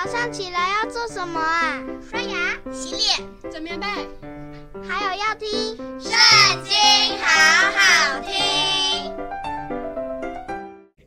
[0.00, 1.82] 早上起来要做什么啊？
[2.08, 3.86] 刷牙、洗脸、整棉被，
[4.88, 5.48] 还有要听
[6.00, 6.12] 《圣
[6.62, 6.72] 经》，
[7.20, 9.12] 好好听。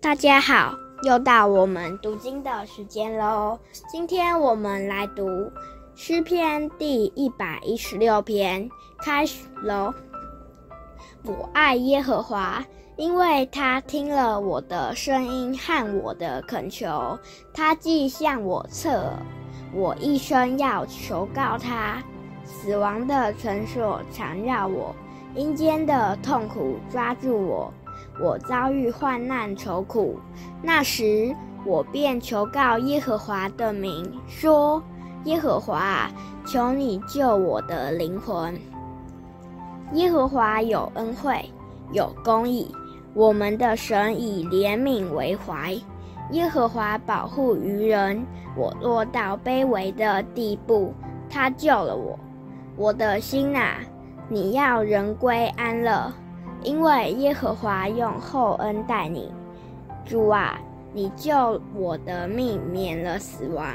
[0.01, 3.57] 大家好，又到我们读经的时间喽。
[3.89, 5.49] 今天我们来读
[5.95, 8.69] 诗篇第一百一十六篇，
[9.01, 9.93] 开始喽。
[11.23, 12.61] 我爱耶和华。
[13.01, 17.17] 因为他听了我的声音和我的恳求，
[17.51, 19.11] 他既向我侧，
[19.73, 21.97] 我一生要求告他。
[22.45, 24.95] 死亡的绳索缠绕我，
[25.33, 27.73] 阴间的痛苦抓住我，
[28.21, 30.19] 我遭遇患难愁苦。
[30.61, 34.79] 那时我便求告耶和华的名，说：
[35.23, 36.07] 耶和华，
[36.45, 38.55] 求你救我的灵魂。
[39.93, 41.43] 耶和华有恩惠，
[41.93, 42.71] 有公义。
[43.13, 45.75] 我们的神以怜悯为怀，
[46.31, 48.25] 耶和华保护愚人。
[48.55, 50.93] 我落到卑微的地步，
[51.29, 52.17] 他救了我。
[52.77, 53.77] 我的心啊，
[54.29, 56.11] 你要人归安乐，
[56.63, 59.31] 因为耶和华用厚恩待你。
[60.05, 60.59] 主啊，
[60.93, 63.65] 你救我的命免了死亡，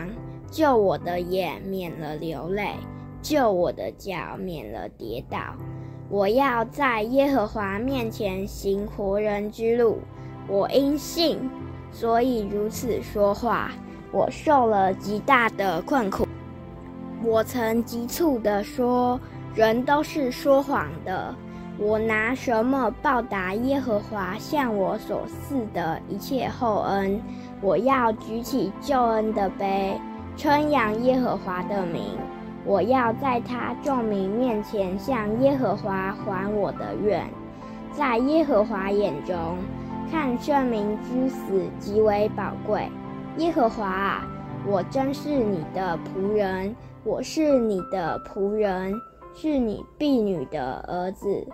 [0.51, 2.71] 救我的眼免了流泪，
[3.23, 5.39] 救我的脚免了跌倒。
[6.09, 9.99] 我要在耶和华面前行活人之路。
[10.49, 11.39] 我因信，
[11.91, 13.73] 所以如此说话。
[14.13, 16.27] 我受了极大的困苦。
[17.25, 19.21] 我曾急促地说：
[19.55, 21.35] 人都是说谎的。
[21.77, 27.21] 我拿什么报答耶和华向我所赐的一切厚恩？
[27.61, 30.01] 我要举起救恩的杯，
[30.37, 32.17] 称扬耶和华的名。
[32.67, 37.25] 我要在他众民面前向耶和华还我的愿，
[37.93, 39.57] 在耶和华眼中
[40.11, 42.89] 看圣民之死极为宝贵。
[43.39, 44.29] 耶和华啊，
[44.67, 48.93] 我真是你的仆人，我是你的仆人，
[49.33, 51.47] 是你婢女的儿子。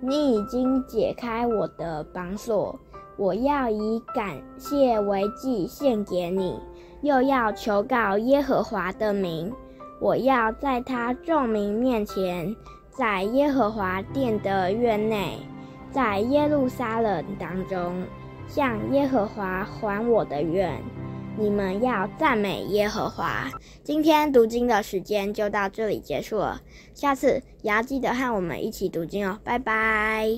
[0.00, 2.78] 你已经解开我的绑锁，
[3.16, 6.58] 我要以感谢为祭献给你，
[7.02, 9.52] 又要求告耶和华的名。
[10.00, 12.54] 我要在他众民面前，
[12.90, 15.38] 在耶和华殿的院内，
[15.90, 18.04] 在耶路撒冷当中，
[18.46, 20.78] 向耶和华还我的愿。
[21.38, 23.50] 你们要赞美耶和华。
[23.82, 26.62] 今天读经的时间就到这里结束了，
[26.94, 30.28] 下次也要记得和我们一起读经哦，拜拜。